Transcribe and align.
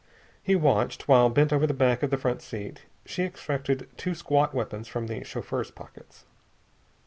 He 0.41 0.55
watched, 0.55 1.07
while, 1.07 1.29
bent 1.29 1.53
over 1.53 1.67
the 1.67 1.75
back 1.75 2.01
of 2.01 2.09
the 2.09 2.17
front 2.17 2.41
seat, 2.41 2.85
she 3.05 3.21
extracted 3.21 3.87
two 3.97 4.15
squat 4.15 4.51
weapons 4.51 4.87
from 4.87 5.05
the 5.05 5.23
chauffeur's 5.23 5.69
pockets. 5.69 6.25